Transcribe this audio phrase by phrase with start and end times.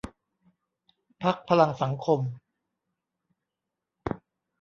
[1.23, 2.19] พรรคพลังสังคม